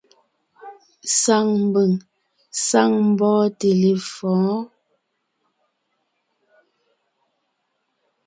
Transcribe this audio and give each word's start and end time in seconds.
Saŋ 1.21 1.45
mbʉ̀ŋ, 1.67 1.91
saŋ 2.67 2.91
mbɔ́ɔnte 3.09 3.69
lefɔ̌ɔn. 3.81 4.59